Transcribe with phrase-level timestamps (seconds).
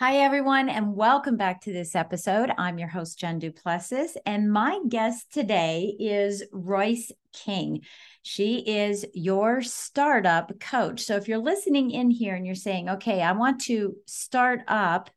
[0.00, 2.50] Hi, everyone, and welcome back to this episode.
[2.56, 7.82] I'm your host, Jen Duplessis, and my guest today is Royce King.
[8.22, 11.02] She is your startup coach.
[11.02, 15.10] So if you're listening in here and you're saying, okay, I want to start up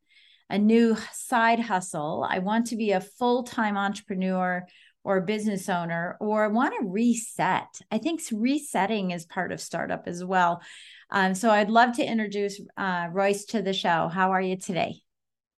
[0.49, 4.65] a new side hustle, I want to be a full time entrepreneur
[5.05, 7.79] or business owner, or I want to reset.
[7.89, 10.61] I think resetting is part of startup as well.
[11.09, 14.07] Um, so I'd love to introduce uh, Royce to the show.
[14.07, 15.01] How are you today?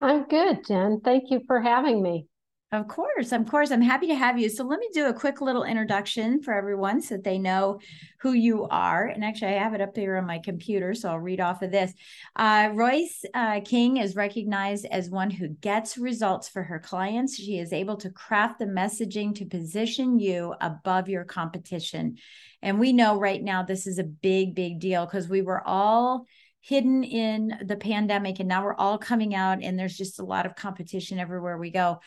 [0.02, 1.02] I'm good, Jen.
[1.04, 2.28] Thank you for having me.
[2.72, 3.72] Of course, of course.
[3.72, 4.50] I'm happy to have you.
[4.50, 7.80] So let me do a quick little introduction for everyone so that they know
[8.20, 9.06] who you are.
[9.06, 11.72] And actually, I have it up here on my computer, so I'll read off of
[11.72, 11.94] this.
[12.36, 17.38] Uh, Royce uh, King is recognized as one who gets results for her clients.
[17.38, 22.18] She is able to craft the messaging to position you above your competition.
[22.62, 26.26] And we know right now this is a big, big deal because we were all
[26.66, 30.48] hidden in the pandemic and now we're all coming out and there's just a lot
[30.48, 32.00] of competition everywhere we go.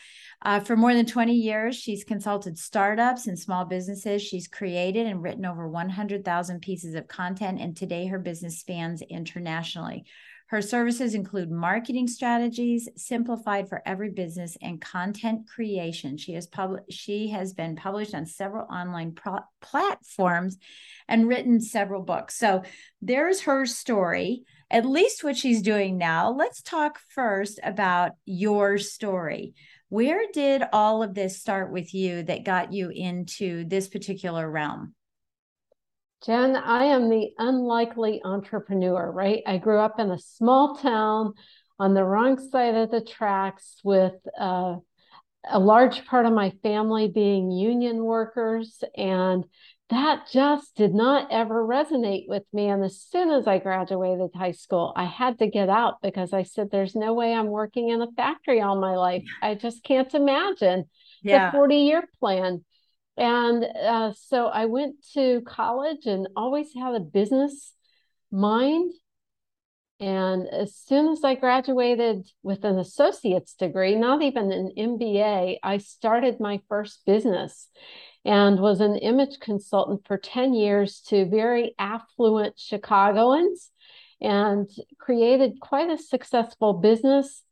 [0.42, 4.20] Uh, for more than 20 years she's consulted startups and small businesses.
[4.20, 10.06] She's created and written over 100000 pieces of content and today her business spans internationally
[10.48, 16.16] her services include marketing strategies, simplified for every business, and content creation.
[16.16, 16.91] She has published.
[16.91, 20.56] She has been published on several online pro- platforms,
[21.06, 22.38] and written several books.
[22.38, 22.62] So
[23.03, 24.44] there's her story.
[24.70, 26.31] At least what she's doing now.
[26.31, 29.54] Let's talk first about your story.
[29.91, 34.94] Where did all of this start with you that got you into this particular realm?
[36.24, 39.42] Jen, I am the unlikely entrepreneur, right?
[39.46, 41.34] I grew up in a small town
[41.78, 44.76] on the wrong side of the tracks with uh,
[45.48, 48.82] a large part of my family being union workers.
[48.96, 49.44] And
[49.90, 52.66] that just did not ever resonate with me.
[52.66, 56.42] And as soon as I graduated high school, I had to get out because I
[56.42, 59.22] said, There's no way I'm working in a factory all my life.
[59.40, 60.84] I just can't imagine
[61.22, 61.50] yeah.
[61.50, 62.64] the 40 year plan.
[63.18, 67.74] And uh, so I went to college and always had a business
[68.30, 68.92] mind.
[69.98, 75.78] And as soon as I graduated with an associate's degree, not even an MBA, I
[75.78, 77.68] started my first business
[78.24, 83.72] and was an image consultant for 10 years to very affluent Chicagoans
[84.20, 87.42] and created quite a successful business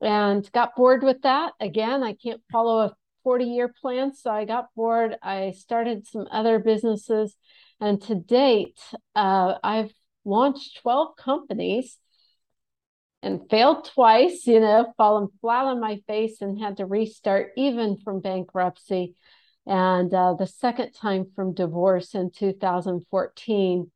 [0.00, 1.52] and got bored with that.
[1.60, 4.14] Again, I can't follow a 40 year plan.
[4.14, 5.16] So I got bored.
[5.22, 7.36] I started some other businesses.
[7.80, 8.80] And to date,
[9.16, 9.92] uh, I've
[10.24, 11.98] launched 12 companies
[13.22, 17.96] and failed twice, you know, fallen flat on my face and had to restart even
[17.96, 19.14] from bankruptcy.
[19.66, 23.90] And uh, the second time from divorce in 2014.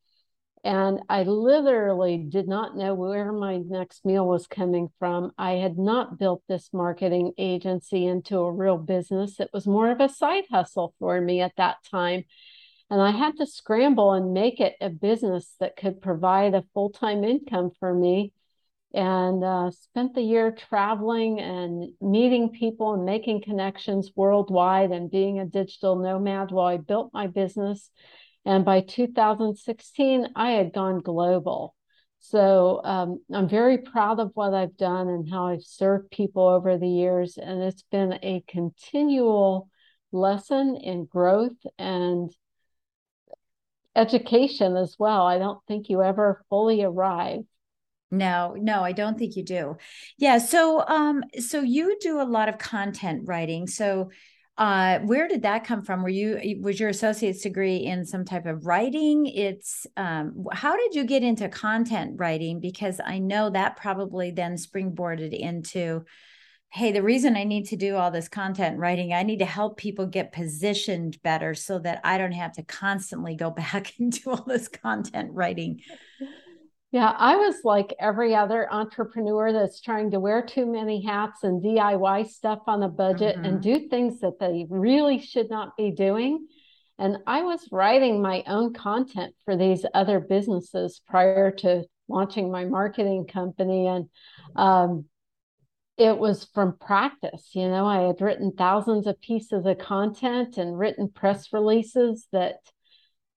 [0.67, 5.31] And I literally did not know where my next meal was coming from.
[5.39, 9.39] I had not built this marketing agency into a real business.
[9.39, 12.25] It was more of a side hustle for me at that time.
[12.91, 16.91] And I had to scramble and make it a business that could provide a full
[16.91, 18.33] time income for me.
[18.93, 25.39] And uh, spent the year traveling and meeting people and making connections worldwide and being
[25.39, 27.89] a digital nomad while I built my business
[28.47, 31.75] and by 2016, I had gone global.
[32.21, 36.79] So um, I'm very proud of what I've done and how I've served people over
[36.79, 37.39] the years.
[37.39, 39.69] And it's been a continual
[40.13, 42.33] lesson in growth and
[43.97, 45.27] education as well.
[45.27, 47.43] I don't think you ever fully arrive.
[48.13, 49.77] No, no, I don't think you do.
[50.19, 53.67] Yeah, so um so you do a lot of content writing.
[53.67, 54.11] So
[54.59, 56.03] uh where did that come from?
[56.03, 59.27] Were you was your associate's degree in some type of writing?
[59.27, 64.55] It's um how did you get into content writing because I know that probably then
[64.55, 66.05] springboarded into
[66.77, 69.79] hey, the reason I need to do all this content writing, I need to help
[69.79, 74.31] people get positioned better so that I don't have to constantly go back and do
[74.31, 75.81] all this content writing.
[76.93, 81.63] Yeah, I was like every other entrepreneur that's trying to wear too many hats and
[81.63, 83.45] DIY stuff on a budget mm-hmm.
[83.45, 86.47] and do things that they really should not be doing.
[86.99, 92.65] And I was writing my own content for these other businesses prior to launching my
[92.65, 93.89] marketing company.
[93.89, 94.09] And
[94.55, 95.07] um,
[95.99, 97.51] it was from practice.
[97.53, 102.57] You know, I had written thousands of pieces of content and written press releases that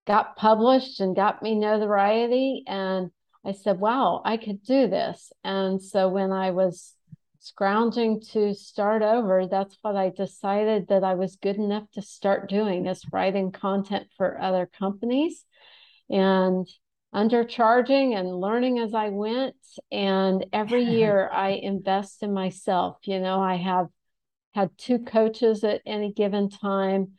[0.05, 2.63] got published and got me notoriety.
[2.67, 3.11] And
[3.45, 5.31] I said, wow, I could do this.
[5.43, 6.93] And so when I was
[7.39, 12.49] scrounging to start over, that's what I decided that I was good enough to start
[12.49, 15.45] doing is writing content for other companies.
[16.09, 16.67] And
[17.13, 19.55] undercharging and learning as I went.
[19.91, 22.97] And every year I invest in myself.
[23.03, 23.87] You know, I have
[24.53, 27.13] had two coaches at any given time,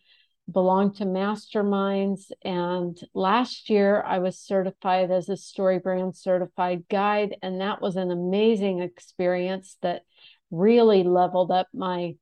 [0.52, 2.31] belong to masterminds.
[2.43, 7.37] And last year I was certified as a StoryBrand certified guide.
[7.43, 10.02] And that was an amazing experience that
[10.50, 12.17] really leveled up my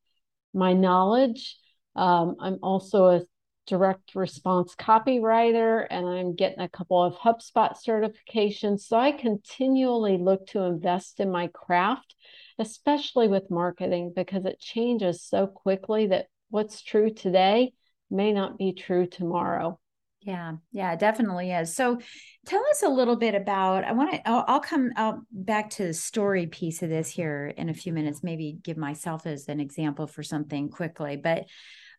[0.55, 1.57] my knowledge.
[1.95, 3.23] Um, I'm also a
[3.67, 8.81] direct response copywriter and I'm getting a couple of HubSpot certifications.
[8.81, 12.15] So I continually look to invest in my craft,
[12.59, 17.75] especially with marketing, because it changes so quickly that what's true today
[18.11, 19.79] may not be true tomorrow.
[20.21, 21.75] Yeah, yeah, definitely is.
[21.75, 22.01] So
[22.45, 24.91] tell us a little bit about I want to I'll, I'll come
[25.31, 29.27] back to the story piece of this here in a few minutes, maybe give myself
[29.27, 31.47] as an example for something quickly, but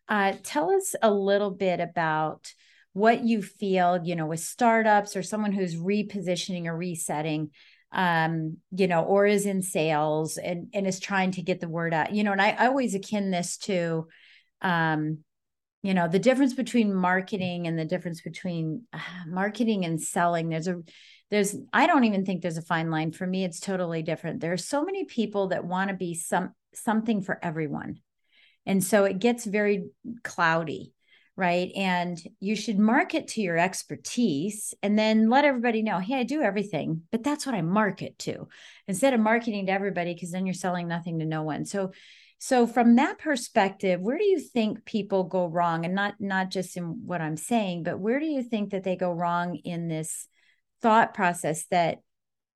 [0.08, 2.52] uh, tell us a little bit about
[2.92, 7.50] what you feel, you know, with startups or someone who's repositioning or resetting,
[7.92, 11.94] um, you know, or is in sales and, and is trying to get the word
[11.94, 14.08] out, you know, and I, I always akin this to,
[14.60, 15.18] um,
[15.82, 20.48] you know, the difference between marketing and the difference between uh, marketing and selling.
[20.48, 20.82] There's a,
[21.30, 23.44] there's, I don't even think there's a fine line for me.
[23.44, 24.40] It's totally different.
[24.40, 28.00] There are so many people that want to be some, something for everyone
[28.66, 29.86] and so it gets very
[30.22, 30.92] cloudy,
[31.36, 31.70] right?
[31.74, 36.42] And you should market to your expertise and then let everybody know, hey, I do
[36.42, 38.48] everything, but that's what I market to
[38.86, 41.64] instead of marketing to everybody, because then you're selling nothing to no one.
[41.64, 41.92] So
[42.42, 45.84] so from that perspective, where do you think people go wrong?
[45.84, 48.96] And not not just in what I'm saying, but where do you think that they
[48.96, 50.26] go wrong in this
[50.80, 51.98] thought process that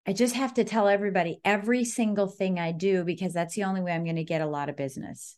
[0.06, 3.82] I just have to tell everybody every single thing I do because that's the only
[3.82, 5.36] way I'm going to get a lot of business?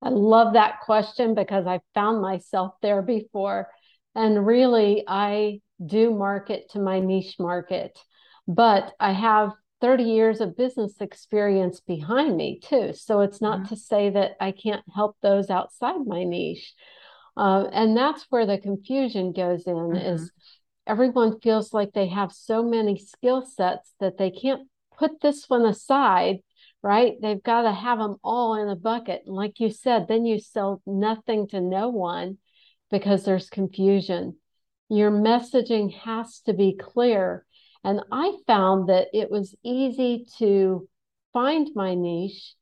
[0.00, 3.68] I love that question because I found myself there before.
[4.14, 7.98] And really, I do market to my niche market,
[8.46, 9.50] but I have
[9.80, 12.92] 30 years of business experience behind me too.
[12.94, 13.68] So it's not mm-hmm.
[13.68, 16.74] to say that I can't help those outside my niche.
[17.36, 19.96] Uh, and that's where the confusion goes in mm-hmm.
[19.96, 20.32] is
[20.86, 25.64] everyone feels like they have so many skill sets that they can't put this one
[25.64, 26.38] aside
[26.82, 27.14] right?
[27.20, 29.22] They've got to have them all in a bucket.
[29.26, 32.38] And like you said, then you sell nothing to no one
[32.90, 34.36] because there's confusion.
[34.88, 37.44] Your messaging has to be clear.
[37.84, 40.88] And I found that it was easy to
[41.32, 42.54] find my niche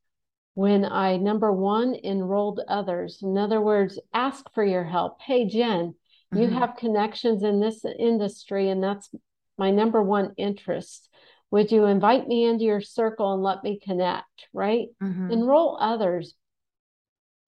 [0.53, 3.19] when I, number one, enrolled others.
[3.21, 5.21] In other words, ask for your help.
[5.21, 5.93] Hey, Jen,
[6.33, 6.37] mm-hmm.
[6.37, 9.09] you have connections in this industry, and that's
[9.57, 11.09] my number one interest
[11.51, 15.31] would you invite me into your circle and let me connect right mm-hmm.
[15.31, 16.33] enroll others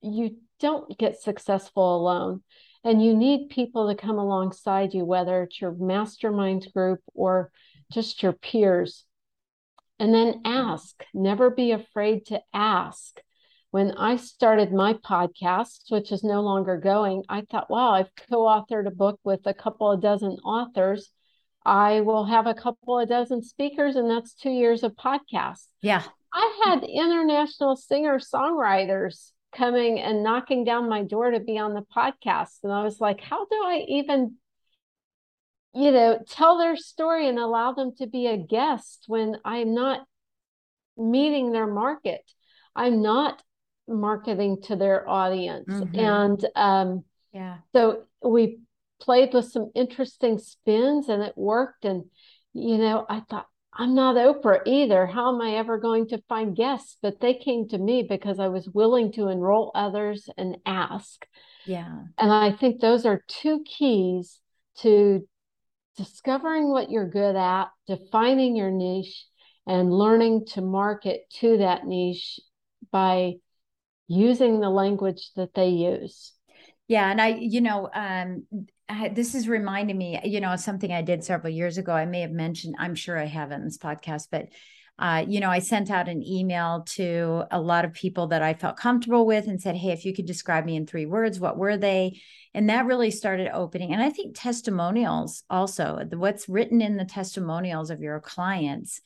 [0.01, 2.41] you don't get successful alone
[2.83, 7.51] and you need people to come alongside you whether it's your mastermind group or
[7.91, 9.05] just your peers
[9.99, 13.19] and then ask never be afraid to ask
[13.71, 18.39] when I started my podcast, which is no longer going, I thought, wow, I've co
[18.39, 21.11] authored a book with a couple of dozen authors.
[21.65, 25.67] I will have a couple of dozen speakers, and that's two years of podcasts.
[25.81, 26.03] Yeah.
[26.33, 31.85] I had international singer songwriters coming and knocking down my door to be on the
[31.95, 32.57] podcast.
[32.63, 34.35] And I was like, how do I even,
[35.73, 40.01] you know, tell their story and allow them to be a guest when I'm not
[40.97, 42.21] meeting their market?
[42.75, 43.41] I'm not
[43.87, 45.69] marketing to their audience.
[45.69, 45.99] Mm-hmm.
[45.99, 47.03] And um,
[47.33, 48.59] yeah, so we
[49.01, 51.85] played with some interesting spins and it worked.
[51.85, 52.05] And,
[52.53, 53.47] you know, I thought,
[53.79, 55.05] I'm not Oprah either.
[55.05, 56.97] How am I ever going to find guests?
[57.01, 61.25] But they came to me because I was willing to enroll others and ask.
[61.65, 62.01] Yeah.
[62.17, 64.41] And I think those are two keys
[64.79, 65.25] to
[65.95, 69.25] discovering what you're good at, defining your niche,
[69.65, 72.41] and learning to market to that niche
[72.91, 73.35] by
[74.09, 76.33] using the language that they use.
[76.89, 78.45] Yeah, and I, you know, um,
[79.11, 81.93] This is reminding me, you know, something I did several years ago.
[81.93, 84.47] I may have mentioned, I'm sure I haven't in this podcast, but
[84.97, 88.53] uh, you know, I sent out an email to a lot of people that I
[88.53, 91.57] felt comfortable with and said, Hey, if you could describe me in three words, what
[91.57, 92.19] were they?
[92.53, 93.93] And that really started opening.
[93.93, 99.01] And I think testimonials also, what's written in the testimonials of your clients.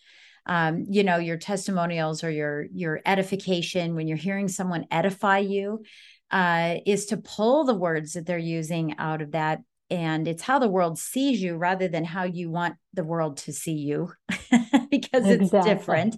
[0.46, 5.86] Um, you know, your testimonials or your your edification when you're hearing someone edify you,
[6.32, 9.62] uh, is to pull the words that they're using out of that
[9.94, 13.54] and it's how the world sees you rather than how you want the world to
[13.54, 14.12] see you
[14.90, 15.74] because it's exactly.
[15.74, 16.16] different.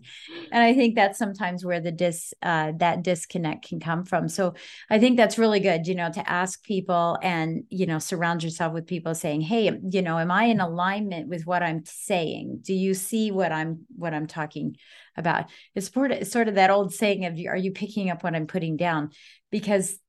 [0.50, 4.30] And i think that's sometimes where the dis uh, that disconnect can come from.
[4.30, 4.54] So
[4.90, 8.74] i think that's really good you know to ask people and you know surround yourself
[8.74, 12.60] with people saying hey you know am i in alignment with what i'm saying?
[12.62, 14.78] Do you see what i'm what i'm talking
[15.18, 15.50] about?
[15.76, 18.48] It's sort of, sort of that old saying of are you picking up what i'm
[18.48, 19.12] putting down?
[19.52, 20.00] Because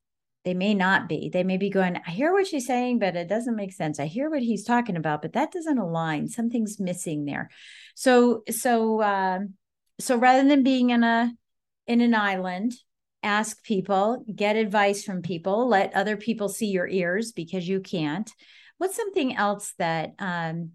[0.47, 1.29] they may not be.
[1.29, 3.99] They may be going, I hear what she's saying, but it doesn't make sense.
[3.99, 6.29] I hear what he's talking about, but that doesn't align.
[6.29, 7.51] Something's missing there.
[7.97, 9.55] So, so, um,
[9.99, 11.33] so rather than being in a
[11.89, 12.75] in an island,
[13.25, 18.31] ask people, get advice from people, let other people see your ears because you can't.
[18.79, 20.73] What's something else that um,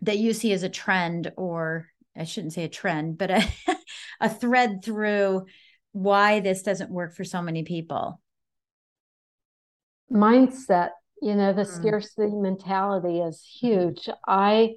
[0.00, 1.86] that you see as a trend, or
[2.16, 3.44] I shouldn't say a trend, but a
[4.20, 5.46] a thread through
[5.92, 8.20] why this doesn't work for so many people?
[10.12, 11.76] Mindset you know the mm.
[11.76, 14.70] scarcity mentality is huge i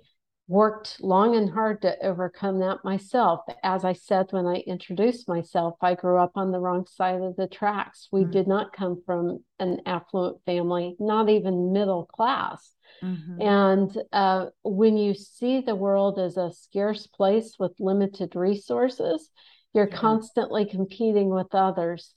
[0.47, 5.75] worked long and hard to overcome that myself as i said when i introduced myself
[5.81, 8.31] i grew up on the wrong side of the tracks we mm.
[8.31, 12.71] did not come from an affluent family not even middle class
[13.01, 13.41] mm-hmm.
[13.41, 19.29] and uh, when you see the world as a scarce place with limited resources
[19.73, 19.95] you're yeah.
[19.95, 22.13] constantly competing with others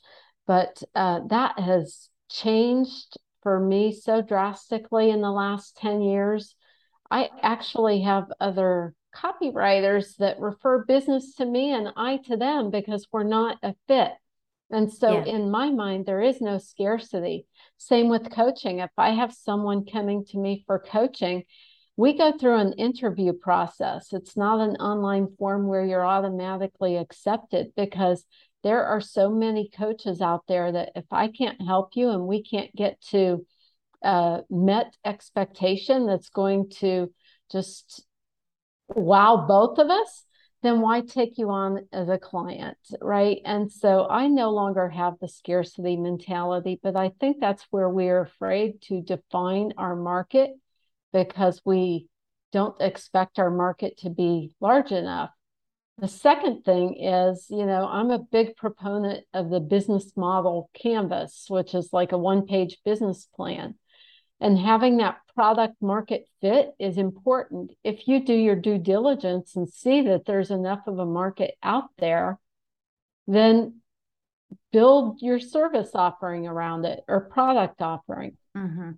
[0.47, 6.57] but uh, that has changed for me so drastically in the last 10 years.
[7.11, 13.07] I actually have other copywriters that refer business to me and I to them because
[13.13, 14.13] we're not a fit.
[14.71, 15.25] And so, yeah.
[15.25, 17.47] in my mind, there is no scarcity.
[17.77, 18.81] Same with coaching.
[18.81, 21.45] If I have someone coming to me for coaching,
[21.97, 24.13] we go through an interview process.
[24.13, 28.25] It's not an online form where you're automatically accepted because
[28.65, 32.43] there are so many coaches out there that if I can't help you and we
[32.43, 33.47] can't get to
[34.03, 37.13] uh, met expectation that's going to
[37.53, 38.05] just
[38.89, 40.25] wow both of us,
[40.63, 43.39] then why take you on as a client, right?
[43.45, 48.23] And so I no longer have the scarcity mentality, but I think that's where we're
[48.23, 50.51] afraid to define our market
[51.13, 52.09] because we
[52.51, 55.31] don't expect our market to be large enough.
[55.99, 61.47] The second thing is, you know, I'm a big proponent of the business model canvas,
[61.49, 63.77] which is like a one page business plan.
[64.41, 67.71] And having that product market fit is important.
[67.85, 71.91] If you do your due diligence and see that there's enough of a market out
[71.99, 72.41] there,
[73.29, 73.81] then
[74.73, 78.37] build your service offering around it or product offering.
[78.57, 78.91] Mm-hmm.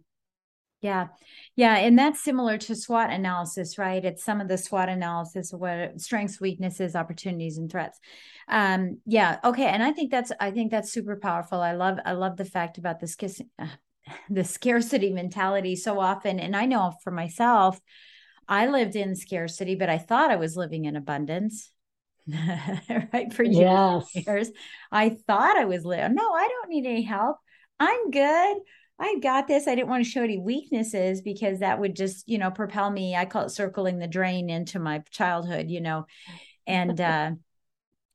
[0.83, 1.09] Yeah.
[1.57, 1.77] Yeah.
[1.77, 4.05] And that's similar to SWOT analysis, right?
[4.05, 7.99] It's some of the SWOT analysis what strengths, weaknesses, opportunities, and threats.
[8.49, 9.39] Um, yeah.
[9.43, 9.67] Okay.
[9.67, 11.61] And I think that's, I think that's super powerful.
[11.61, 13.17] I love, I love the fact about this,
[13.59, 13.67] uh,
[14.31, 16.39] the scarcity mentality so often.
[16.39, 17.81] And I know for myself,
[18.49, 21.71] I lived in scarcity, but I thought I was living in abundance.
[22.29, 23.33] right.
[23.33, 24.27] For years, yes.
[24.27, 24.51] years.
[24.93, 26.15] I thought I was living.
[26.15, 27.39] No, I don't need any help.
[27.81, 28.57] I'm good.
[28.99, 29.69] I got this.
[29.69, 33.15] I didn't want to show any weaknesses because that would just, you know, propel me.
[33.15, 36.07] I call it circling the drain into my childhood, you know,
[36.67, 37.33] and, uh,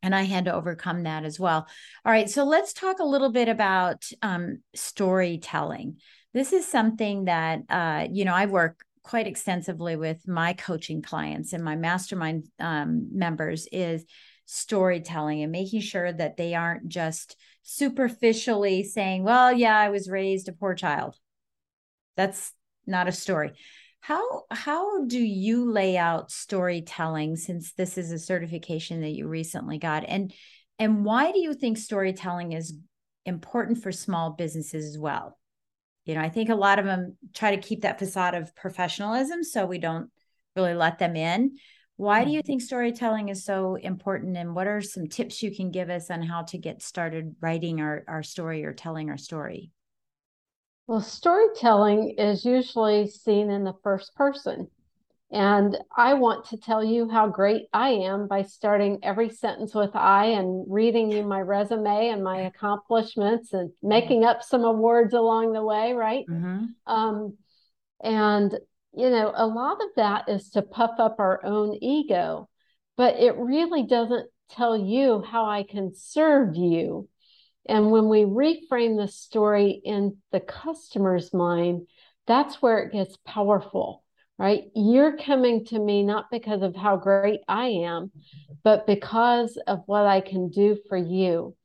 [0.01, 1.67] and I had to overcome that as well.
[2.03, 2.29] All right.
[2.29, 5.97] So let's talk a little bit about um, storytelling.
[6.33, 11.53] This is something that, uh, you know, I work quite extensively with my coaching clients
[11.53, 14.05] and my mastermind um, members is
[14.45, 20.47] storytelling and making sure that they aren't just superficially saying, well, yeah, I was raised
[20.47, 21.15] a poor child.
[22.17, 22.53] That's
[22.85, 23.51] not a story.
[23.99, 29.77] How how do you lay out storytelling since this is a certification that you recently
[29.77, 30.33] got and
[30.79, 32.75] and why do you think storytelling is
[33.25, 35.37] important for small businesses as well.
[36.05, 39.43] You know, I think a lot of them try to keep that facade of professionalism
[39.43, 40.09] so we don't
[40.55, 41.57] really let them in.
[42.01, 42.47] Why do you mm-hmm.
[42.47, 44.35] think storytelling is so important?
[44.35, 47.79] And what are some tips you can give us on how to get started writing
[47.79, 49.69] our, our story or telling our story?
[50.87, 54.67] Well, storytelling is usually seen in the first person.
[55.31, 59.95] And I want to tell you how great I am by starting every sentence with
[59.95, 65.53] I and reading you my resume and my accomplishments and making up some awards along
[65.53, 66.25] the way, right?
[66.27, 66.65] Mm-hmm.
[66.91, 67.37] Um,
[68.03, 68.57] and
[68.93, 72.49] you know, a lot of that is to puff up our own ego,
[72.97, 77.07] but it really doesn't tell you how I can serve you.
[77.67, 81.87] And when we reframe the story in the customer's mind,
[82.27, 84.03] that's where it gets powerful,
[84.37, 84.65] right?
[84.75, 88.11] You're coming to me not because of how great I am,
[88.63, 91.55] but because of what I can do for you.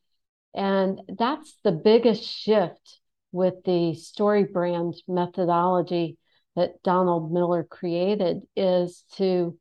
[0.54, 3.00] And that's the biggest shift
[3.32, 6.16] with the StoryBrand methodology
[6.56, 9.56] that Donald Miller created is to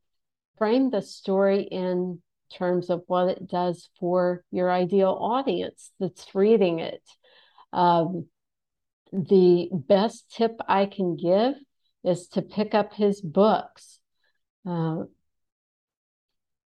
[0.57, 2.21] frame the story in
[2.53, 7.03] terms of what it does for your ideal audience that's reading it.
[7.73, 8.27] Um,
[9.11, 11.55] the best tip I can give
[12.03, 13.99] is to pick up his books.
[14.65, 15.03] Uh,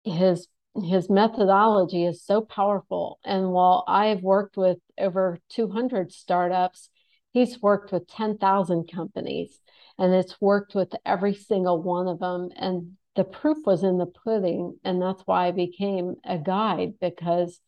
[0.04, 0.48] his
[0.84, 6.88] his methodology is so powerful, and while I've worked with over 200 startups,
[7.32, 9.60] he's worked with 10,000 companies
[9.98, 14.06] and it's worked with every single one of them and the proof was in the
[14.06, 17.60] pudding and that's why i became a guide because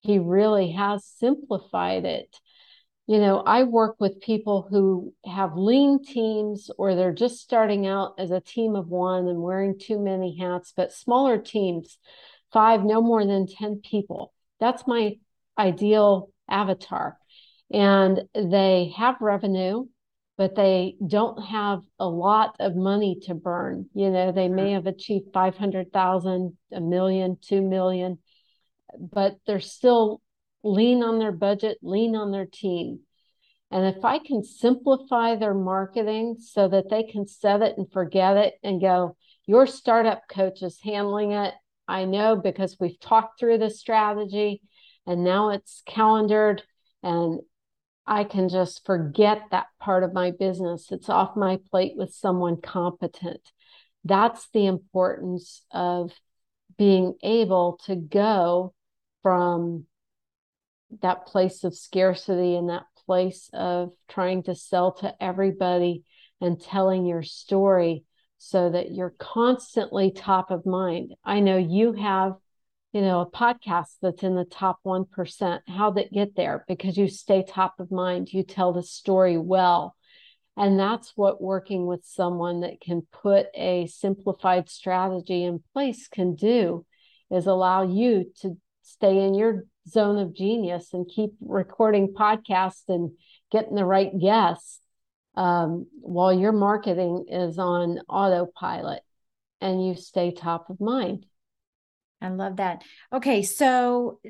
[0.00, 2.34] he really has simplified it.
[3.06, 8.14] You know i work with people who have lean teams or they're just starting out
[8.18, 11.98] as a team of one and wearing too many hats but smaller teams
[12.52, 14.32] five no more than 10 people.
[14.58, 15.18] That's my
[15.58, 17.18] ideal avatar
[17.70, 19.84] and they have revenue
[20.40, 23.90] but they don't have a lot of money to burn.
[23.92, 28.16] You know, they may have achieved 500,000, a million, 2 million,
[28.98, 30.22] but they're still
[30.64, 33.00] lean on their budget, lean on their team.
[33.70, 38.38] And if I can simplify their marketing so that they can set it and forget
[38.38, 41.52] it and go, your startup coach is handling it.
[41.86, 44.62] I know because we've talked through the strategy
[45.06, 46.62] and now it's calendared
[47.02, 47.40] and
[48.06, 50.90] I can just forget that part of my business.
[50.90, 53.40] It's off my plate with someone competent.
[54.04, 56.12] That's the importance of
[56.76, 58.74] being able to go
[59.22, 59.86] from
[61.02, 66.02] that place of scarcity and that place of trying to sell to everybody
[66.40, 68.04] and telling your story
[68.38, 71.14] so that you're constantly top of mind.
[71.24, 72.36] I know you have
[72.92, 75.60] you know, a podcast that's in the top 1%.
[75.68, 76.64] How'd it get there?
[76.66, 79.94] Because you stay top of mind, you tell the story well.
[80.56, 86.34] And that's what working with someone that can put a simplified strategy in place can
[86.34, 86.84] do
[87.30, 93.12] is allow you to stay in your zone of genius and keep recording podcasts and
[93.52, 94.80] getting the right guests
[95.36, 99.02] um, while your marketing is on autopilot
[99.60, 101.24] and you stay top of mind.
[102.22, 102.82] I love that.
[103.12, 104.20] Okay, so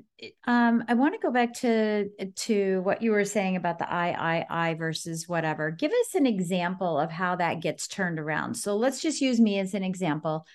[0.47, 4.11] um, I want to go back to to what you were saying about the I
[4.11, 5.73] I I versus whatever.
[5.73, 8.55] Give us an example of how that gets turned around.
[8.55, 10.47] So let's just use me as an example.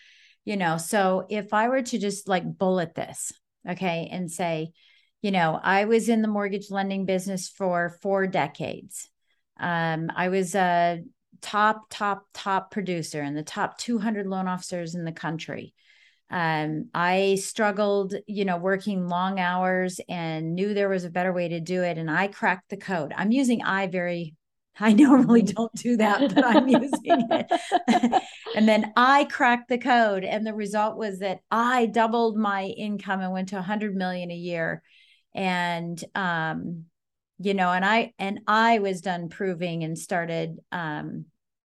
[0.45, 3.33] You know, so if I were to just like bullet this,
[3.67, 4.71] okay, and say,
[5.21, 9.09] you know, I was in the mortgage lending business for four decades.
[9.59, 11.01] Um, I was a
[11.41, 15.73] top, top, top producer and the top 200 loan officers in the country
[16.31, 21.49] um, I struggled, you know, working long hours and knew there was a better way
[21.49, 21.97] to do it.
[21.97, 23.13] And I cracked the code.
[23.15, 24.33] I'm using I very,
[24.79, 25.53] I normally mm-hmm.
[25.55, 28.23] don't do that, but I'm using it.
[28.55, 30.23] and then I cracked the code.
[30.23, 34.35] And the result was that I doubled my income and went to 100 million a
[34.35, 34.81] year.
[35.33, 36.85] And, um,
[37.37, 41.25] you know, and I, and I was done proving and started, um,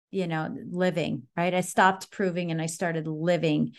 [0.10, 1.54] you know, living, right?
[1.54, 3.74] I stopped proving and I started living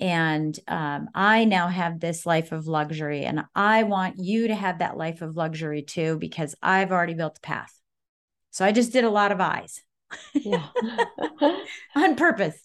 [0.00, 4.78] and um, I now have this life of luxury, and I want you to have
[4.78, 7.72] that life of luxury too, because I've already built the path.
[8.50, 9.82] So I just did a lot of eyes
[10.34, 10.66] yeah.
[11.94, 12.56] on purpose.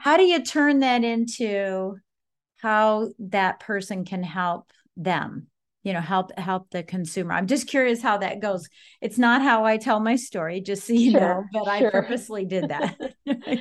[0.00, 1.96] How do you turn that into
[2.60, 5.48] how that person can help them?
[5.82, 7.34] You know, help help the consumer.
[7.34, 8.66] I'm just curious how that goes.
[9.02, 11.88] It's not how I tell my story, just so you sure, know, but sure.
[11.88, 12.96] I purposely did that.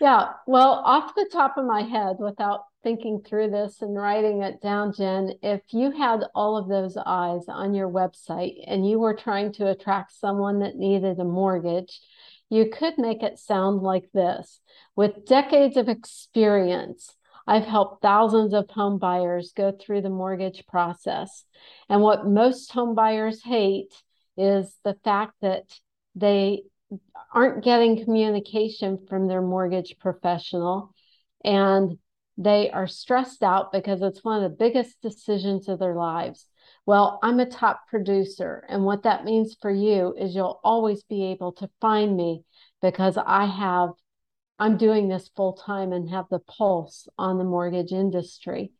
[0.00, 0.32] Yeah.
[0.46, 4.92] Well, off the top of my head, without thinking through this and writing it down,
[4.92, 9.52] Jen, if you had all of those eyes on your website and you were trying
[9.54, 12.00] to attract someone that needed a mortgage,
[12.48, 14.60] you could make it sound like this.
[14.94, 17.14] With decades of experience,
[17.46, 21.44] I've helped thousands of home buyers go through the mortgage process.
[21.88, 23.92] And what most home buyers hate
[24.36, 25.64] is the fact that
[26.14, 26.62] they
[27.32, 30.94] aren't getting communication from their mortgage professional
[31.44, 31.98] and
[32.38, 36.48] they are stressed out because it's one of the biggest decisions of their lives.
[36.86, 38.64] Well, I'm a top producer.
[38.68, 42.44] And what that means for you is you'll always be able to find me
[42.80, 43.90] because I have,
[44.58, 48.70] I'm doing this full time and have the pulse on the mortgage industry.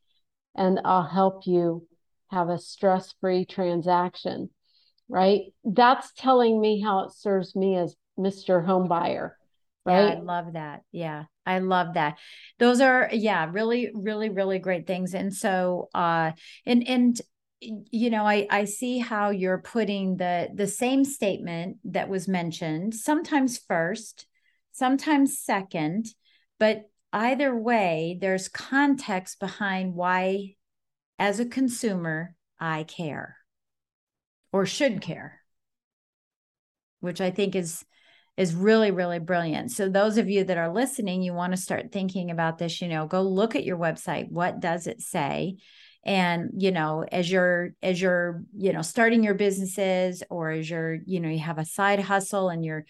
[0.55, 1.87] And I'll help you
[2.31, 4.51] have a stress free transaction,
[5.09, 5.42] right?
[5.64, 8.64] That's telling me how it serves me as Mr.
[8.64, 9.37] Home Buyer.
[9.85, 10.09] Right.
[10.09, 10.83] Yeah, I love that.
[10.92, 11.25] Yeah.
[11.47, 12.18] I love that.
[12.59, 15.14] Those are yeah, really really really great things.
[15.14, 16.33] And so uh
[16.66, 17.21] and and
[17.61, 22.94] you know, I I see how you're putting the the same statement that was mentioned,
[22.94, 24.27] sometimes first,
[24.73, 26.07] sometimes second,
[26.59, 30.55] but either way there's context behind why
[31.18, 33.38] as a consumer I care
[34.53, 35.41] or should care.
[37.01, 37.85] Which I think is
[38.39, 41.91] is really really brilliant so those of you that are listening you want to start
[41.91, 45.57] thinking about this you know go look at your website what does it say
[46.05, 50.99] and you know as you're as you're you know starting your businesses or as you're
[51.05, 52.85] you know you have a side hustle and you're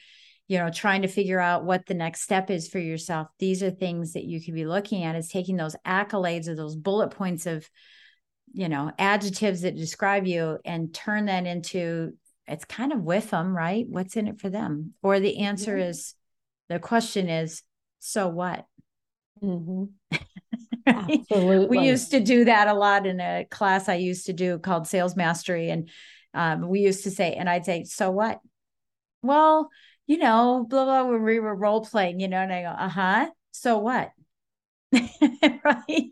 [0.49, 3.71] you know trying to figure out what the next step is for yourself these are
[3.71, 7.47] things that you could be looking at is taking those accolades or those bullet points
[7.47, 7.69] of
[8.53, 12.13] you know adjectives that describe you and turn that into
[12.49, 13.87] it's kind of with them, right?
[13.89, 14.95] What's in it for them?
[15.03, 15.87] Or the answer yeah.
[15.87, 16.15] is
[16.69, 17.63] the question is,
[17.99, 18.65] so what?
[19.43, 19.85] Mm-hmm.
[20.87, 21.21] right?
[21.31, 21.79] Absolutely.
[21.79, 24.87] We used to do that a lot in a class I used to do called
[24.87, 25.71] Sales Mastery.
[25.71, 25.91] And
[26.35, 28.41] um, we used to say, and I'd say, so what?
[29.23, 29.69] Well,
[30.07, 32.89] you know, blah, blah, when we were role playing, you know, and I go, uh
[32.89, 33.31] huh.
[33.53, 34.11] So what?
[35.65, 36.11] right?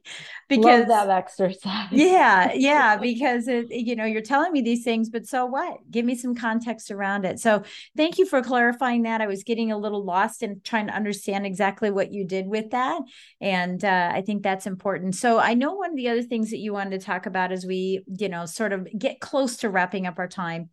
[0.49, 1.89] Because Love that exercise.
[1.91, 5.79] Yeah yeah because it, you know you're telling me these things but so what?
[5.91, 7.41] Give me some context around it.
[7.41, 7.63] So
[7.97, 9.23] thank you for clarifying that.
[9.23, 12.71] I was getting a little lost in trying to understand exactly what you did with
[12.71, 13.01] that
[13.41, 15.15] and uh, i think that's important.
[15.15, 17.65] So i know one of the other things that you wanted to talk about as
[17.65, 20.69] we you know sort of get close to wrapping up our time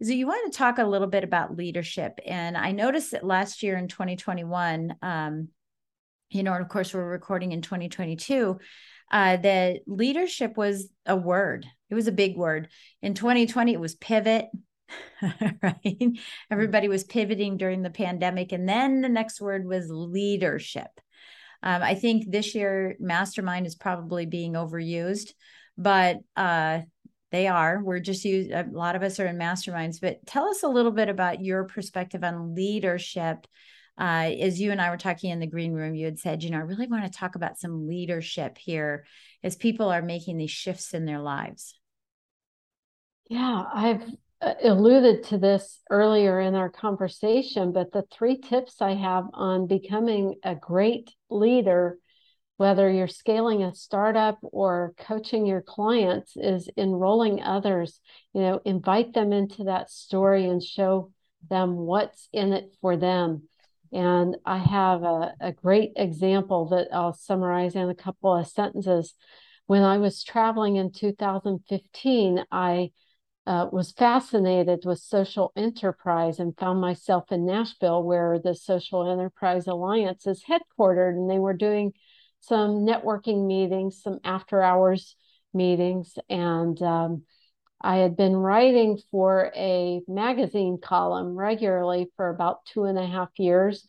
[0.00, 3.24] is that you want to talk a little bit about leadership and i noticed that
[3.24, 5.48] last year in 2021 um,
[6.30, 8.58] you know, of course, we're recording in 2022.
[9.10, 11.66] Uh, that leadership was a word.
[11.90, 12.68] It was a big word.
[13.00, 14.46] In 2020, it was pivot.
[15.62, 16.18] right?
[16.50, 18.52] Everybody was pivoting during the pandemic.
[18.52, 20.88] And then the next word was leadership.
[21.62, 25.32] Um, I think this year, mastermind is probably being overused,
[25.76, 26.80] but uh,
[27.32, 27.82] they are.
[27.82, 30.00] We're just used, a lot of us are in masterminds.
[30.00, 33.46] But tell us a little bit about your perspective on leadership
[33.98, 36.50] uh, as you and I were talking in the green room, you had said, you
[36.50, 39.04] know, I really want to talk about some leadership here
[39.42, 41.74] as people are making these shifts in their lives.
[43.28, 44.04] Yeah, I've
[44.40, 49.66] uh, alluded to this earlier in our conversation, but the three tips I have on
[49.66, 51.98] becoming a great leader,
[52.56, 58.00] whether you're scaling a startup or coaching your clients, is enrolling others.
[58.32, 61.12] You know, invite them into that story and show
[61.50, 63.48] them what's in it for them.
[63.92, 69.14] And I have a, a great example that I'll summarize in a couple of sentences.
[69.66, 72.90] When I was traveling in 2015, I
[73.46, 79.66] uh, was fascinated with social enterprise and found myself in Nashville, where the Social Enterprise
[79.66, 81.12] Alliance is headquartered.
[81.12, 81.92] And they were doing
[82.40, 85.16] some networking meetings, some after hours
[85.54, 86.18] meetings.
[86.28, 87.22] And um,
[87.80, 93.30] I had been writing for a magazine column regularly for about two and a half
[93.38, 93.86] years.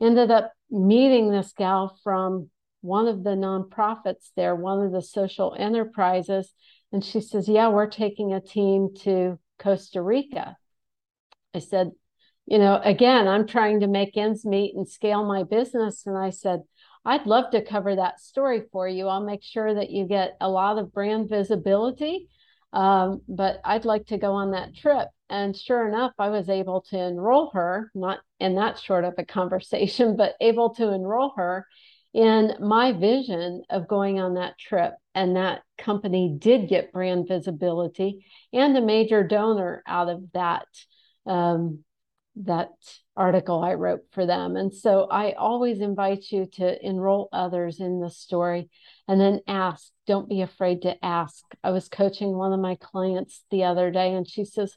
[0.00, 5.56] Ended up meeting this gal from one of the nonprofits there, one of the social
[5.58, 6.52] enterprises.
[6.92, 10.56] And she says, Yeah, we're taking a team to Costa Rica.
[11.54, 11.90] I said,
[12.46, 16.06] You know, again, I'm trying to make ends meet and scale my business.
[16.06, 16.60] And I said,
[17.04, 19.08] I'd love to cover that story for you.
[19.08, 22.28] I'll make sure that you get a lot of brand visibility
[22.74, 25.08] um, but I'd like to go on that trip.
[25.30, 29.24] And sure enough, I was able to enroll her, not in that short of a
[29.24, 31.66] conversation, but able to enroll her
[32.12, 34.94] in my vision of going on that trip.
[35.14, 40.66] And that company did get brand visibility and a major donor out of that
[41.26, 41.84] um,
[42.36, 42.70] that
[43.16, 44.56] article I wrote for them.
[44.56, 48.68] And so I always invite you to enroll others in the story
[49.06, 49.90] and then ask.
[50.06, 51.44] Don't be afraid to ask.
[51.62, 54.76] I was coaching one of my clients the other day and she says,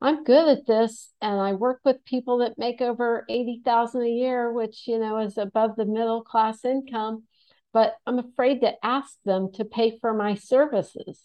[0.00, 4.52] I'm good at this and I work with people that make over 80,000 a year,
[4.52, 7.24] which, you know, is above the middle class income,
[7.72, 11.20] but I'm afraid to ask them to pay for my services.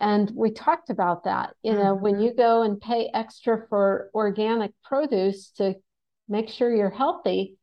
[0.00, 1.54] And we talked about that.
[1.62, 2.02] You know, mm-hmm.
[2.02, 5.74] when you go and pay extra for organic produce to
[6.28, 7.56] make sure you're healthy,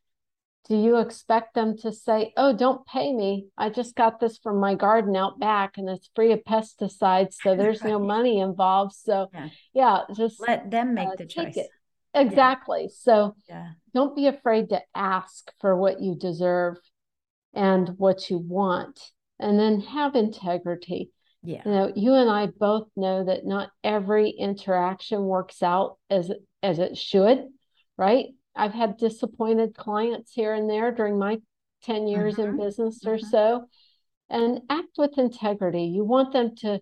[0.67, 3.47] do you expect them to say, Oh, don't pay me?
[3.57, 7.35] I just got this from my garden out back and it's free of pesticides.
[7.41, 8.93] So there's no money involved.
[8.93, 11.57] So, yeah, yeah just let them make uh, the choice.
[11.57, 11.67] It.
[12.15, 12.83] Exactly.
[12.83, 12.95] Yeah.
[12.97, 13.69] So, yeah.
[13.93, 16.77] don't be afraid to ask for what you deserve
[17.53, 18.99] and what you want.
[19.39, 21.11] And then have integrity.
[21.45, 21.61] Yeah.
[21.65, 26.31] You know, you and I both know that not every interaction works out as
[26.63, 27.47] as it should,
[27.97, 28.27] right?
[28.55, 31.39] I've had disappointed clients here and there during my
[31.83, 32.57] 10 years in mm-hmm.
[32.57, 33.27] business or mm-hmm.
[33.27, 33.65] so.
[34.29, 35.83] And act with integrity.
[35.83, 36.81] You want them to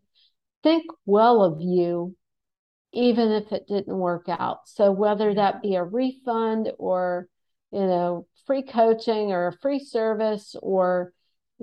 [0.62, 2.16] think well of you,
[2.94, 4.70] even if it didn't work out.
[4.70, 7.28] So, whether that be a refund or,
[7.72, 11.12] you know, free coaching or a free service or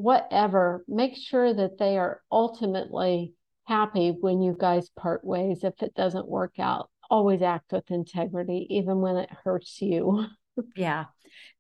[0.01, 3.35] whatever, make sure that they are ultimately
[3.65, 6.91] happy when you guys part ways if it doesn't work out.
[7.11, 10.27] Always act with integrity, even when it hurts you.
[10.77, 11.07] yeah.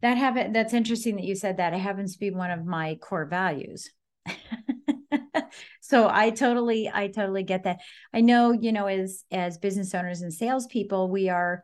[0.02, 1.72] That habit that's interesting that you said that.
[1.72, 3.90] It happens to be one of my core values.
[5.80, 7.78] so I totally, I totally get that.
[8.12, 11.62] I know, you know, as as business owners and salespeople, we are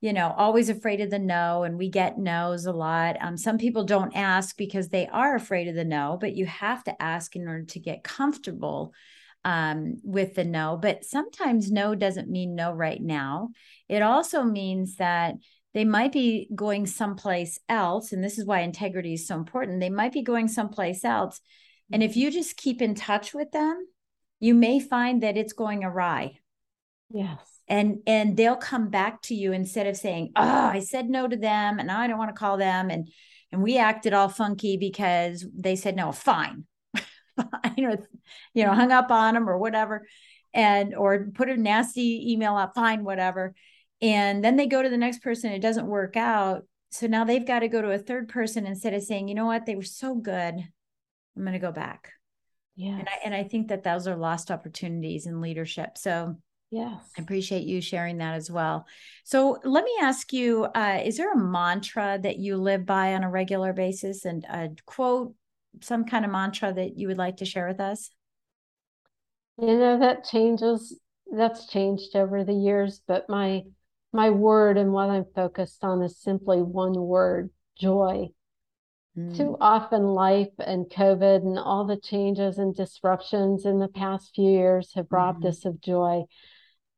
[0.00, 3.16] you know, always afraid of the no, and we get no's a lot.
[3.20, 6.84] Um, some people don't ask because they are afraid of the no, but you have
[6.84, 8.94] to ask in order to get comfortable
[9.44, 10.78] um, with the no.
[10.80, 13.48] But sometimes no doesn't mean no right now.
[13.88, 15.34] It also means that
[15.74, 18.12] they might be going someplace else.
[18.12, 19.80] And this is why integrity is so important.
[19.80, 21.40] They might be going someplace else.
[21.92, 22.20] And if mm-hmm.
[22.20, 23.84] you just keep in touch with them,
[24.38, 26.38] you may find that it's going awry.
[27.10, 31.28] Yes and and they'll come back to you instead of saying oh i said no
[31.28, 33.08] to them and i don't want to call them and
[33.52, 36.64] and we acted all funky because they said no fine.
[37.76, 37.96] You know
[38.52, 40.04] you know hung up on them or whatever
[40.52, 43.54] and or put a nasty email out fine whatever
[44.02, 46.64] and then they go to the next person it doesn't work out.
[46.90, 49.46] So now they've got to go to a third person instead of saying you know
[49.46, 49.66] what?
[49.66, 50.54] They were so good.
[50.54, 52.10] I'm going to go back.
[52.74, 55.96] Yeah and I, and I think that those are lost opportunities in leadership.
[55.96, 56.38] So
[56.70, 57.12] Yes.
[57.16, 58.86] I appreciate you sharing that as well.
[59.24, 63.24] So let me ask you uh, is there a mantra that you live by on
[63.24, 65.34] a regular basis and a quote,
[65.80, 68.10] some kind of mantra that you would like to share with us?
[69.58, 70.98] You know, that changes,
[71.34, 73.62] that's changed over the years, but my
[74.12, 78.28] my word and what I'm focused on is simply one word joy.
[79.16, 79.36] Mm.
[79.36, 84.50] Too often, life and COVID and all the changes and disruptions in the past few
[84.50, 85.48] years have robbed mm.
[85.48, 86.22] us of joy.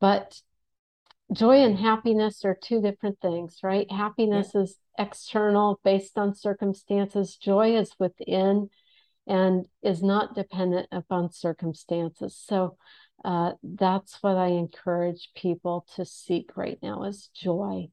[0.00, 0.40] But
[1.32, 3.90] joy and happiness are two different things, right?
[3.90, 4.62] Happiness yeah.
[4.62, 8.70] is external based on circumstances, joy is within
[9.26, 12.36] and is not dependent upon circumstances.
[12.36, 12.76] So
[13.24, 17.90] uh, that's what I encourage people to seek right now is joy.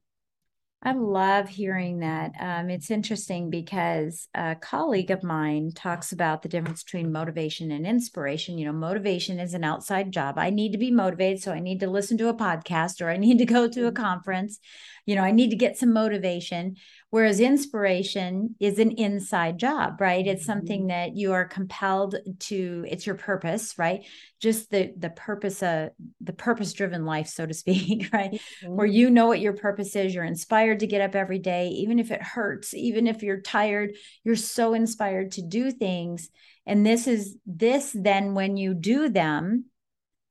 [0.80, 2.32] I love hearing that.
[2.38, 7.84] Um, it's interesting because a colleague of mine talks about the difference between motivation and
[7.84, 8.58] inspiration.
[8.58, 10.38] You know, motivation is an outside job.
[10.38, 11.42] I need to be motivated.
[11.42, 13.92] So I need to listen to a podcast or I need to go to a
[13.92, 14.02] mm-hmm.
[14.02, 14.60] conference.
[15.04, 16.76] You know, I need to get some motivation.
[17.10, 20.26] Whereas inspiration is an inside job, right?
[20.26, 20.88] It's something mm-hmm.
[20.88, 24.04] that you are compelled to, it's your purpose, right?
[24.40, 25.90] Just the the purpose of
[26.20, 28.32] the purpose driven life, so to speak, right?
[28.32, 28.76] Mm-hmm.
[28.76, 31.98] Where you know what your purpose is, you're inspired to get up every day, even
[31.98, 33.92] if it hurts, even if you're tired,
[34.22, 36.28] you're so inspired to do things.
[36.66, 39.64] And this is this then when you do them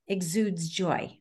[0.07, 1.16] exudes joy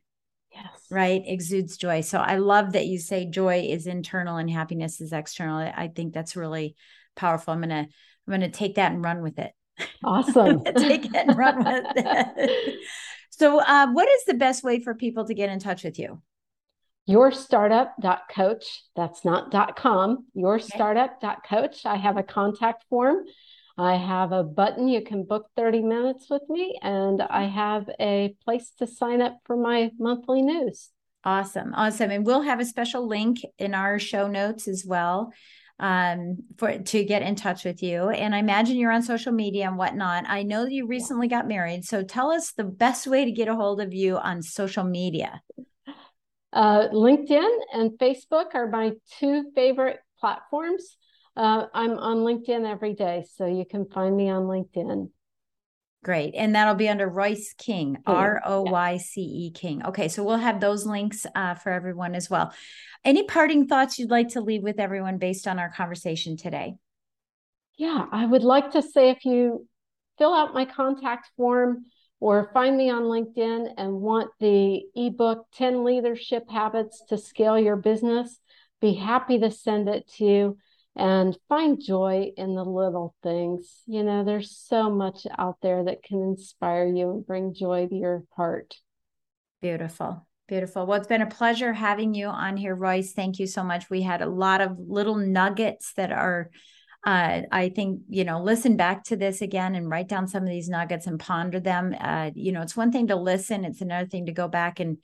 [0.56, 0.86] Yes.
[0.90, 1.22] Right.
[1.26, 2.00] Exudes joy.
[2.00, 5.58] So I love that you say joy is internal and happiness is external.
[5.58, 6.76] I think that's really
[7.14, 7.52] powerful.
[7.52, 7.86] I'm gonna
[8.26, 9.52] I'm gonna take that and run with it.
[10.02, 10.64] Awesome.
[10.76, 12.74] take it and run with it.
[13.30, 16.22] so uh, what is the best way for people to get in touch with you?
[17.08, 18.82] Yourstartup.coach.
[18.96, 20.26] That's not .com.
[20.36, 21.84] Yourstartup.coach.
[21.84, 23.18] I have a contact form
[23.78, 28.34] I have a button you can book 30 minutes with me, and I have a
[28.44, 30.90] place to sign up for my monthly news.
[31.24, 31.74] Awesome.
[31.74, 32.10] Awesome.
[32.10, 35.32] And we'll have a special link in our show notes as well
[35.78, 39.66] um for to get in touch with you and i imagine you're on social media
[39.66, 43.30] and whatnot i know you recently got married so tell us the best way to
[43.30, 45.42] get a hold of you on social media
[46.52, 50.96] Uh, LinkedIn and Facebook are my two favorite platforms.
[51.36, 55.10] Uh, I'm on LinkedIn every day, so you can find me on LinkedIn.
[56.02, 56.34] Great.
[56.36, 59.84] And that'll be under Royce King, R O Y C E King.
[59.86, 60.06] Okay.
[60.06, 62.54] So we'll have those links uh, for everyone as well.
[63.04, 66.76] Any parting thoughts you'd like to leave with everyone based on our conversation today?
[67.76, 69.66] Yeah, I would like to say if you
[70.16, 71.86] fill out my contact form
[72.20, 77.76] or find me on LinkedIn and want the ebook 10 leadership habits to scale your
[77.76, 78.38] business,
[78.80, 80.58] be happy to send it to you
[80.96, 83.82] and find joy in the little things.
[83.86, 87.94] You know, there's so much out there that can inspire you and bring joy to
[87.94, 88.74] your heart.
[89.60, 90.26] Beautiful.
[90.48, 90.86] Beautiful.
[90.86, 93.12] Well, it's been a pleasure having you on here, Royce.
[93.12, 93.90] Thank you so much.
[93.90, 96.50] We had a lot of little nuggets that are,
[97.04, 100.48] uh, I think, you know, listen back to this again and write down some of
[100.48, 101.94] these nuggets and ponder them.
[102.00, 104.98] Uh, you know, it's one thing to listen, it's another thing to go back and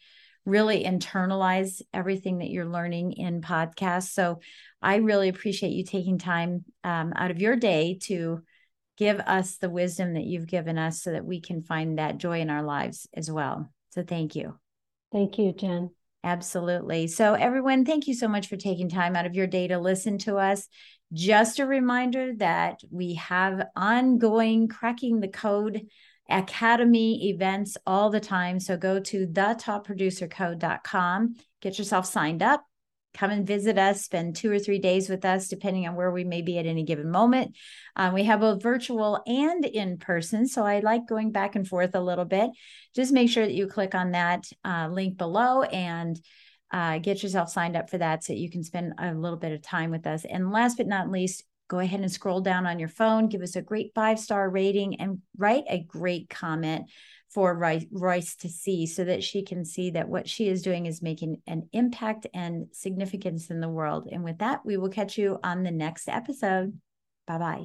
[0.44, 4.10] really internalize everything that you're learning in podcasts.
[4.10, 4.40] So
[4.80, 8.42] I really appreciate you taking time um, out of your day to
[8.98, 12.40] give us the wisdom that you've given us so that we can find that joy
[12.40, 13.70] in our lives as well.
[13.90, 14.58] So thank you.
[15.12, 15.90] Thank you, Jen.
[16.24, 17.08] Absolutely.
[17.08, 20.18] So, everyone, thank you so much for taking time out of your day to listen
[20.18, 20.68] to us.
[21.12, 25.82] Just a reminder that we have ongoing cracking the code
[26.32, 28.60] academy events all the time.
[28.60, 32.64] So go to thetopproducercode.com, get yourself signed up,
[33.14, 36.24] come and visit us, spend two or three days with us, depending on where we
[36.24, 37.56] may be at any given moment.
[37.96, 40.48] Um, we have both virtual and in person.
[40.48, 42.50] So I like going back and forth a little bit.
[42.94, 46.18] Just make sure that you click on that uh, link below and
[46.70, 49.60] uh, get yourself signed up for that so you can spend a little bit of
[49.60, 50.24] time with us.
[50.24, 53.56] And last but not least, go ahead and scroll down on your phone, give us
[53.56, 56.84] a great five star rating, and write a great comment
[57.30, 57.58] for
[57.90, 61.40] Royce to see so that she can see that what she is doing is making
[61.46, 64.06] an impact and significance in the world.
[64.12, 66.78] And with that, we will catch you on the next episode.
[67.26, 67.64] Bye bye.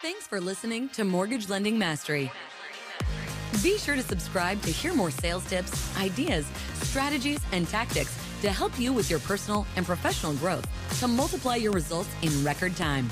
[0.00, 2.32] Thanks for listening to Mortgage Lending Mastery.
[3.62, 6.46] Be sure to subscribe to hear more sales tips, ideas,
[6.80, 10.66] strategies, and tactics to help you with your personal and professional growth
[10.98, 13.08] to multiply your results in record time.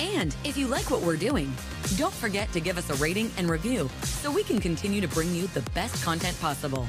[0.00, 1.52] And if you like what we're doing,
[1.96, 5.34] don't forget to give us a rating and review so we can continue to bring
[5.34, 6.86] you the best content possible.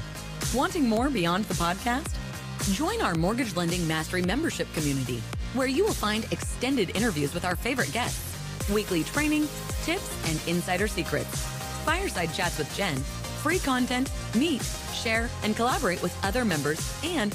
[0.54, 2.16] Wanting more beyond the podcast?
[2.74, 7.54] Join our Mortgage Lending Mastery membership community, where you will find extended interviews with our
[7.54, 9.46] favorite guests, weekly training,
[9.82, 11.42] tips, and insider secrets,
[11.84, 12.96] fireside chats with Jen,
[13.42, 14.62] free content, meet,
[14.94, 17.34] share, and collaborate with other members, and